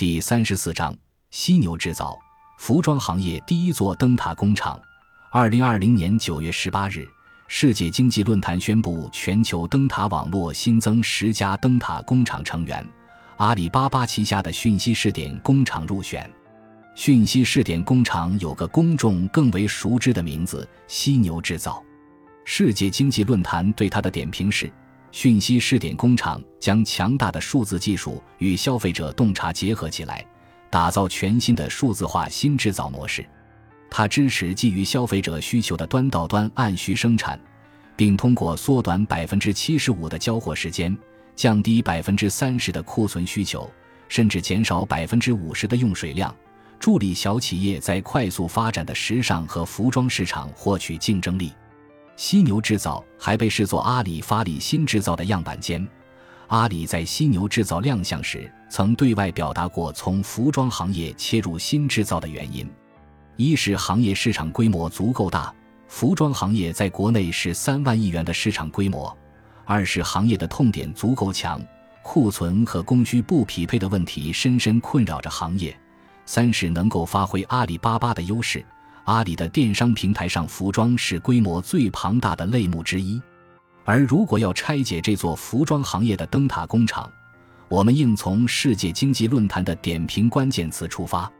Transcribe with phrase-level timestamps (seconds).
[0.00, 0.96] 第三十四章：
[1.30, 2.18] 犀牛制造，
[2.56, 4.80] 服装行业第一座灯塔工厂。
[5.30, 7.06] 二零二零年九月十八日，
[7.48, 12.82] 世界经济论坛宣布，全球灯塔网络新增十家灯塔工厂成员，
[13.36, 16.26] 阿里巴巴旗下的讯息试点工厂入选。
[16.94, 21.84] 讯息试点工厂有个公众更为熟知的名字——犀牛制造。
[22.46, 24.72] 世界经济论坛对它的点评是：
[25.12, 30.24] 讯息试点工厂将强大的数字技术与消费者洞察结合起来，
[30.70, 33.26] 打造全新的数字化新制造模式。
[33.90, 37.38] 它支持基于消费者需求的端到端按需生产，
[37.96, 40.96] 并通过缩短百分之七十五的交货时间，
[41.34, 43.68] 降低百分之三十的库存需求，
[44.08, 46.32] 甚至减少百分之五十的用水量，
[46.78, 51.52] 助力小企业在快速发展的时尚和服装市场获取竞争力。
[52.22, 55.88] 犀牛制造还被视作阿里发力新制造的样板间。
[56.48, 62.70] 阿里在犀牛制造亮相时，曾对外表达过从服装行业切入新制造的原因。
[63.36, 65.50] 一是行业市场规模足够大，
[65.88, 69.10] 服装行业在国内是三万亿元的市场规模；
[69.64, 71.58] 二是行业的痛点足够强，
[72.02, 75.72] 库存和供需不匹配的问题深深困扰着行业；
[76.26, 78.62] 三是能够发挥阿里巴巴的优势。
[79.04, 83.20] 阿里的电商平台上，服装是规模最庞大的类目之一。
[83.84, 87.10] 而如果要拆解这座服装行业的灯塔工厂，
[87.68, 91.30] 我们应从世界经济论坛的点评关键词出发。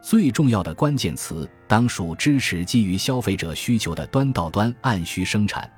[0.00, 5.70] 最重要的关键词当属支持基于消费者需求的端到端按需生产，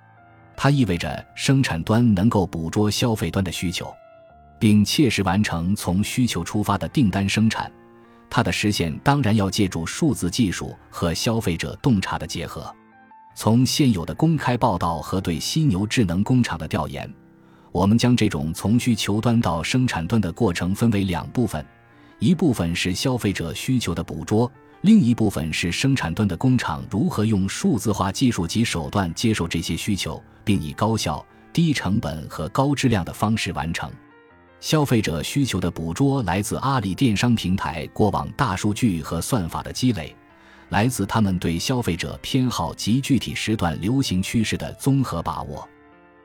[0.57, 3.93] 它意味着生产端能够捕捉消费端的需求，
[4.59, 7.71] 并切实完成从需求出发的订单生产。
[8.37, 12.69] 它的实现当然要借助数字技术和消费者洞察的结合。
[13.37, 17.09] 从现有的公开报道和对犀牛智能工厂的调研，
[17.71, 21.65] 我们将这种从需求端到生产端的过程分为两部分。
[22.19, 33.89] 一部分是消费者需求的捕捉，另一部分是生产端的工厂如何用数字化技术及手段接受这些需求，并以高效、低成本和高质量的方式完成。
[34.65, 40.17] 消费者需求的捕捉来自阿里电商平台过往大数据和算法的积累，
[40.71, 45.69] 来自他们对消费者偏好及具体时段流行趋势的综合把握。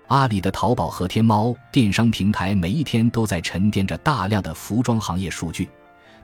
[0.08, 5.68] 阿里的淘宝和天猫电商平台每一天都在沉淀着大量的服装行业数据。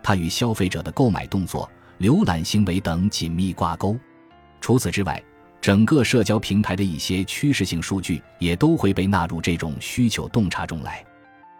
[0.01, 3.93] 它与消费者的购买动作、浏览行为等紧密挂钩。
[4.61, 5.21] 除此之外，
[5.59, 11.05] 整个社交平台的一些趋势性数据也都会被纳入这种需求洞察中来。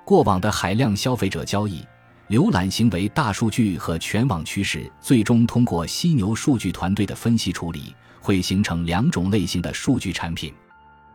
[0.06, 1.84] 过往的海量消费者交易、
[2.30, 10.54] 浏览行为大数据和全网趋势，最终通过犀牛数据团队的分析处理，会形成两种类型的数据产品：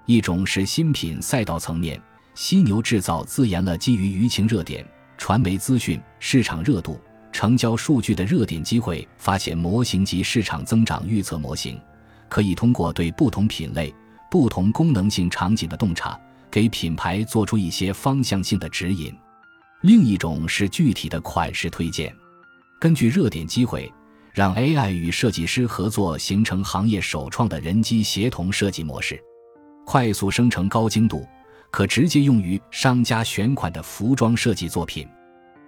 [0.06, 2.02] 一种是新品赛道层面，
[2.34, 4.84] 犀牛制造自研了基于舆情热点、
[5.16, 7.00] 传媒资讯、市场热度。
[7.32, 11.80] 成交数据的热点机会发现模型及市场增长预测模型，
[12.28, 13.94] 可以通过对不同品类、
[14.28, 16.18] 不同功能性场景的洞察，
[16.50, 19.14] 给品牌做出一些方向性的指引。
[19.82, 22.14] 另一种是具体的款式推荐，
[22.78, 23.90] 根据热点机会，
[24.34, 29.18] 让 AI 与设计师合作，形成行业首创的人机协同设计模式，
[29.86, 31.26] 快速生成高精度、
[31.70, 35.08] 可直接用于商家选款的服装设计作品。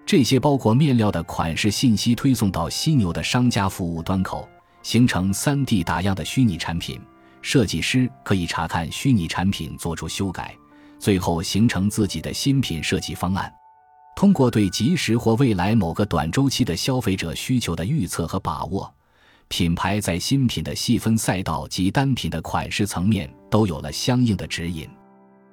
[0.05, 4.47] 这些包括面料的款式信息推送到犀牛的商家服务端口，
[4.83, 7.01] 形成 3D 打样的虚拟产品。
[7.41, 10.57] 设计师可以查看虚拟产品，做出修改，
[11.03, 13.53] 最后形成自己的新品设计方案。
[14.15, 18.89] 通过对即时或未来某个短周期的消费者需求的预测和把握，
[19.49, 24.89] 品牌在新品的细分赛道及单品的款式层面都有了相应的指引。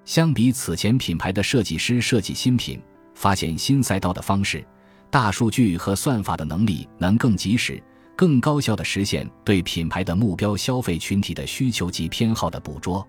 [0.05, 2.79] 相比此前品牌的设计师设计新品。
[3.15, 4.65] 发现新赛道的方式，
[5.09, 7.83] 大数据和算法的能力能更及时、
[8.15, 13.05] 更高效地实现对品牌的目标消费群体的需求及偏好的捕捉。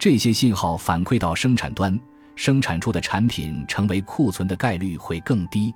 [0.00, 2.00] 这些信号反馈到生产端，
[2.34, 5.74] 生产出的产品成为库存的概率会更低。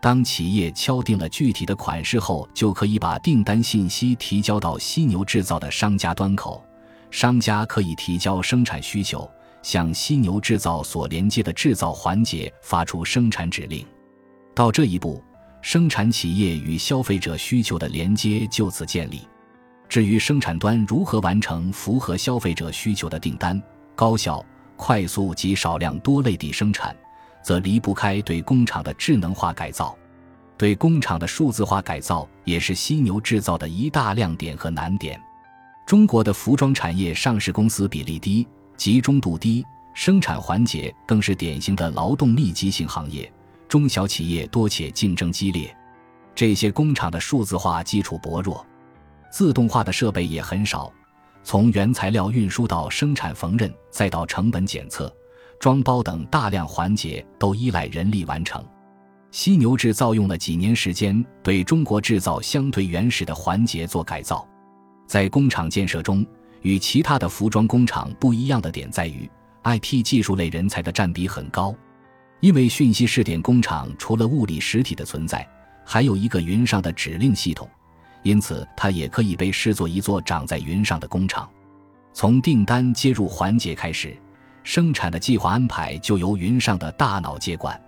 [0.00, 6.64] 当企业敲定了具体的款式后，就可以把订单信息提交到犀牛制造的商家端口，
[7.10, 9.30] 商家可以提交生产需求。
[9.60, 13.84] 向犀牛制造所连接的制造环节发出生产指令，
[14.54, 15.22] 到这一步，
[15.60, 19.28] 生产企业与消费者需求的连接就此建立。
[19.88, 23.60] 至于生产端如何完成符合消费者需求的订单，
[23.94, 24.44] 高效、
[24.76, 26.94] 快速及少量多类地生产，
[27.42, 29.96] 则离不开对工厂的智能化改造。
[30.56, 35.20] 对工厂的数字化改造也是犀牛制造的一大亮点和难点。
[35.86, 38.46] 中国的服装产业上市公司比例低。
[38.76, 43.28] 集中度低，生产环节更是典型的劳动密集型行业，
[43.66, 45.76] 中小企业多且竞争激烈。
[46.32, 48.64] 这些工厂的数字化基础薄弱，
[49.30, 50.92] 自动化的设备也很少。
[51.42, 55.14] 从原材料运输到生产缝纫，再到成本检测、
[55.58, 58.62] 装包等大量环节，都依赖人力完成。
[59.30, 64.46] 犀牛制造用了几年时间，对中国制造相对原始的环节做改造。
[65.06, 66.26] 在工厂建设中，
[66.62, 69.30] 与其他的服装工厂不一样的点在于
[69.64, 71.74] ，IT 技术类人才的占比很高。
[72.40, 75.46] 因为讯息试点工厂除了物理实体的存在，
[75.84, 77.68] 还有一个云上的指令系统，
[78.28, 81.48] 因此它也可以被视作一座长在云上的工厂。
[82.12, 84.14] 从订单接入环节开始，
[84.62, 87.80] 生产的计划安排就由云上的大脑接管。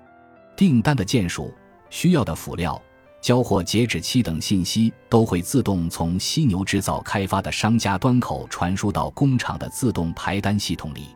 [0.57, 1.53] 订单的件数、
[1.91, 2.81] 需要的辅料、
[3.21, 11.09] 交货截止期等信息都会自动从犀牛制造开发的商家端口传输到工厂的自动排单系统里。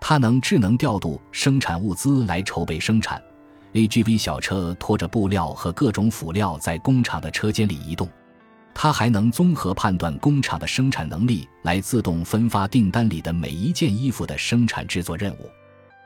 [0.00, 3.22] 它能智能调度生产物资来筹备生产
[3.74, 8.08] ，AGV 小车拖着布料和各种辅料在工厂的车间里移动。
[8.74, 15.48] 它还能综合判断工厂的生产能力，来自动分发订单里的每一件衣服的生产制作任务。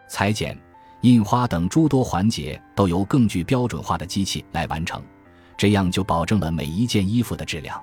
[0.09, 0.56] 裁剪、
[1.00, 5.03] 印花等诸多环节都由更具标准化的机器来完成，
[5.56, 7.82] 这样就保证了每一件衣服的质量。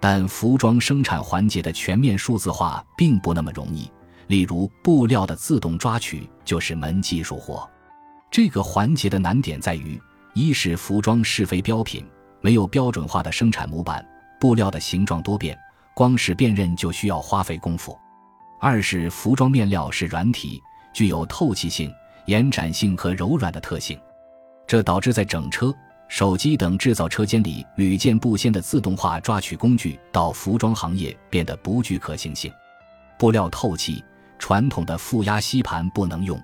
[0.00, 3.90] 但服装生产环节的全面数字化并不那么容易。
[4.26, 7.68] 例如，布料的自动抓取就是门技术活。
[8.30, 10.00] 这个环节的难点在于：
[10.32, 12.04] 一是服装是非标品，
[12.40, 14.04] 没有标准化的生产模板，
[14.40, 15.58] 布料的形状多变，
[15.94, 17.96] 光是辨认就需要花费功夫；
[18.60, 21.92] 二是服装面料是软体，具有透气性、
[22.26, 23.98] 延展性和柔软的特性，
[24.66, 25.74] 这导致在整车、
[26.08, 32.52] 手机等制造车间里屡见不鲜的自动化抓取工具，到服装行业变得不具可行性。
[33.18, 34.04] 布料透气。
[34.36, 36.38] 传统的负压吸盘不能用，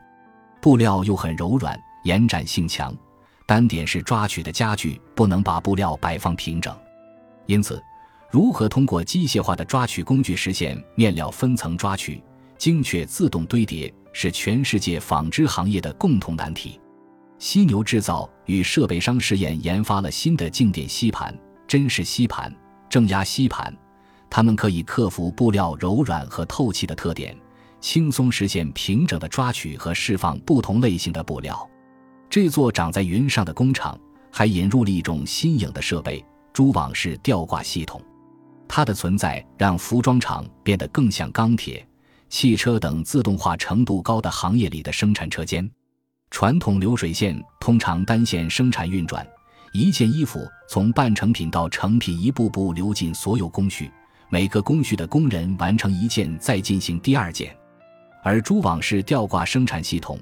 [0.62, 2.96] 布料又很柔软，延展性强，
[3.46, 6.74] 单点式抓取的家具不能把布料摆放平整。
[7.46, 7.82] 因此，
[8.30, 12.22] 如何通过机械化的抓取工具实现面料分层抓取、
[12.56, 16.80] 精确自动堆叠，是全世界纺织行业的共同难题。
[17.38, 22.54] 犀牛制造与设备商试验研发了新的静电吸盘、针式吸盘、
[22.88, 23.74] 正压吸盘，
[24.28, 27.36] 它们可以克服布料柔软和透气的特点。
[27.80, 31.66] 轻松实现平整的抓取和释放不同类型的布料。
[32.28, 33.98] 这座长在云上的工厂
[34.30, 38.00] 还引入了一种新颖的设备——蛛网式吊挂系统。
[38.68, 41.84] 它的存在让服装厂变得更像钢铁、
[42.28, 45.68] 汽车等自动化程度高的行业里的生产车间。
[46.30, 49.26] 传统流水线通常单线生产运转，
[49.72, 53.90] 一件衣服从半成品到成品一步步流进所有工序，
[54.28, 57.52] 每个工序的工人完成一件再进行第二件。
[58.22, 60.16] 而蛛网式吊挂生产系统，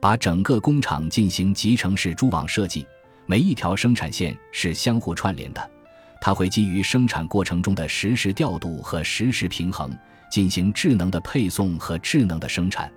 [0.00, 2.86] 把整个工厂进行集成式蛛网设计，
[3.30, 5.70] 每一条生产线是相互串联的。
[6.20, 9.96] 它会基于生产过程中的实时调度和实时平衡，
[10.28, 12.90] 进行智能的配送和智能的生产。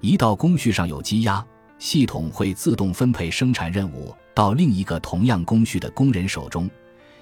[0.00, 1.44] 一道工序上有积压，
[1.78, 6.70] 系统会自动分配生产任务到另一个同样工序的工人手中，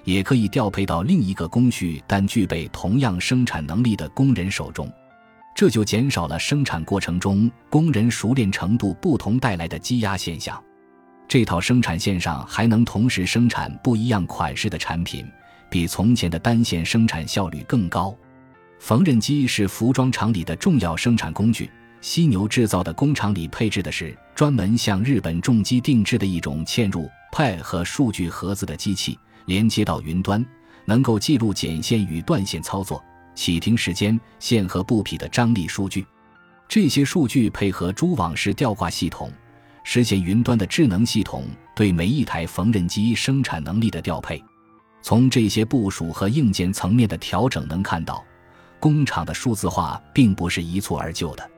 [0.05, 4.89] 也可以调配到另一个工序但具备同样生产能力的工人手中。
[5.53, 10.63] 这就减少了生产过程中工人熟练程度不同带来的积压现象。
[11.27, 15.25] 这套生产线上还能同时生产不一样款式的产品，
[15.69, 18.15] 比从前的单线生产效率更高。
[18.79, 21.69] 缝纫机是服装厂里的重要生产工具。
[22.01, 30.45] 犀牛制造的工厂里配置的是专门向日本重机定制的一种嵌入 Pad 和数据盒子的机器，连接到云端，
[30.85, 33.03] 能够记录剪线与断线操作。
[33.33, 36.05] 启停时间、线和布匹的张力数据，
[36.69, 39.31] 这些数据配合蛛网式吊挂系统，
[39.85, 44.43] 实现云端的智能系统对每一台缝纫机生产能力的调配。
[45.01, 48.21] 从这些部署和硬件层面的调整能看到，
[48.79, 51.49] 工厂的数字化并不是一蹴而就的。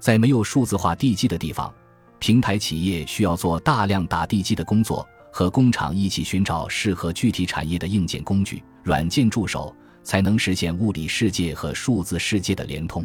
[0.00, 1.72] 在没有数字化地基的地方，
[2.18, 9.72] 平台企业需要做大量打地基的工作，和工厂一起寻找适合具体产业的硬件工具、软件助手。
[10.02, 13.04] 才能实现物理世界和数字世界的连通，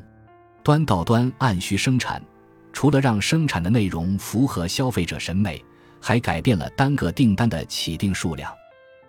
[0.61, 2.21] 端到端按需生产。
[2.73, 5.63] 除了让生产的内容符合消费者审美，
[5.99, 8.51] 还改变了单个订单的起订数量。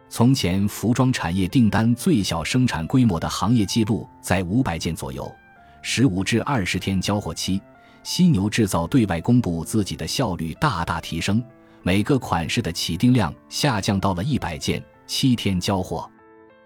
[0.08, 5.30] 从前，服装产业订单最小生产规模的行业记录在五百件左右，
[5.80, 7.60] 十五至二十天交货期。
[8.02, 11.42] 犀牛制造对外公布自己的效率大大提升，
[11.82, 16.10] 每个款式的起订量下降到了一百件，七天交货。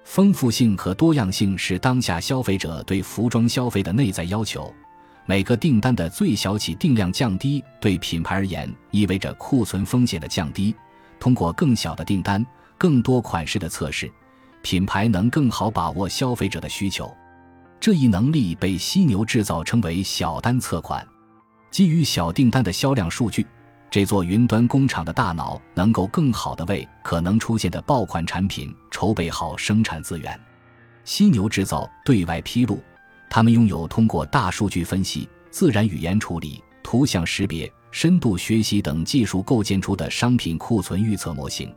[0.03, 4.73] 丰富性和多样性是当下消费者对服装消费的内在要求。
[5.29, 10.73] 每个订单的最小起订量降低，对品牌而言意味着库存风险的降低。
[11.19, 12.47] 通过更小的订单，
[12.79, 14.09] 更多款式的测试，
[14.63, 17.13] 品牌能更好把握消费者的需求。
[17.81, 21.05] 这一能力被犀牛制造称为小单测款。
[21.73, 23.45] 基于小订单的销量数据，
[23.91, 30.41] 这座云端工厂的大脑能够更好地为可能出现的爆款产品筹备好生产资源。
[31.05, 32.81] 犀牛制造对外披露，
[33.37, 41.71] 他们拥有通过大数据分析、自然语言处理、图像识别、深度学习等技术构建出的商品库存预测模型，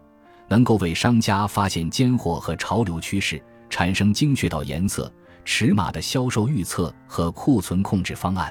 [0.48, 5.12] 能够为商家发现尖货和潮流趋势，产生精确到颜色。
[5.44, 8.50] 尺码的销售预测和库存控制方案，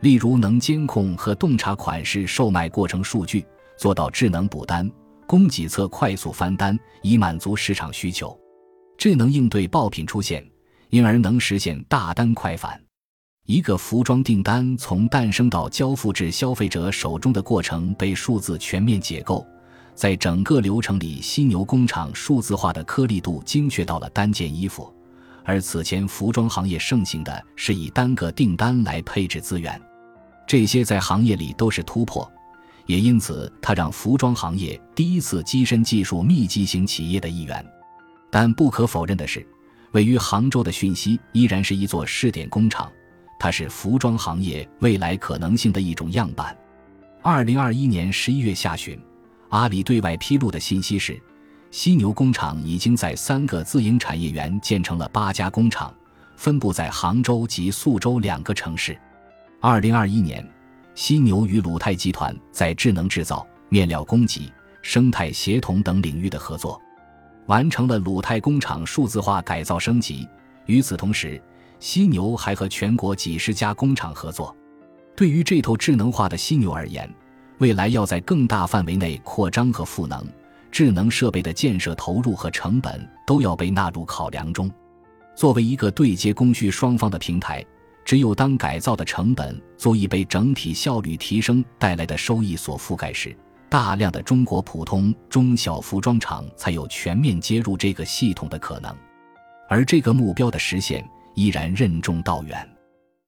[0.00, 3.46] 例如能监控和洞察款式售卖过程数据，
[3.78, 4.90] 做到智能补单、
[5.28, 8.36] 供给侧快速翻单，以满足市场需求。
[8.98, 10.44] 智能应对爆品出现，
[10.92, 12.78] 因而能实现大单快返。
[13.46, 19.44] 一个服装订单从诞生到交付至消费者手中的过程被数字全面解构，
[19.94, 24.94] 在整个流程里，犀牛工厂数字化的颗粒度精确到了单件衣服。
[25.44, 29.80] 而此前服装行业盛行的是以单个订单来配置资源，
[30.46, 32.30] 这些在行业里都是突破，
[32.84, 37.64] 也因此它让服装行业第一次跻身技术密集型企业的一员。
[38.30, 39.46] 但不可否认的是，
[39.92, 42.90] 位于杭州的讯息依然是一座试点工厂，
[43.38, 46.56] 它是服装行业未来可能性的一种样板。
[47.22, 48.98] 二零二一年十一月下旬，
[49.50, 51.20] 阿里对外披露的信息是。
[51.70, 55.94] 犀牛工厂已经在三个自营产业园建成了八家工厂，
[56.36, 58.94] 分布在杭州及宿州两个城市。
[59.58, 60.46] 二零二一年，
[60.94, 66.78] 犀牛与鲁泰集团在智能制造、面料供给、生态协同等领域的合作，
[67.46, 70.28] 完成了鲁泰工厂数字化改造升级。
[70.66, 71.42] 与此同时，
[71.80, 74.54] 犀牛还和全国几十家工厂合作。
[75.16, 77.12] 对于这头智能化的犀牛而言，
[77.58, 80.24] 未来要在更大范围内扩张和赋能。
[80.70, 84.70] 智能设备的建设投入和成本都要被纳入考量中。
[85.34, 87.62] 作为一个对接供需双方的平台，
[88.06, 93.36] 只有当改造的成本足以被整体效率提升带来的收益所覆盖时，
[93.72, 98.94] 大量的中国普通中小服装厂才有全面接入这个系统的可能。
[99.66, 101.02] 而这个目标的实现
[101.34, 102.71] 依然任重道远。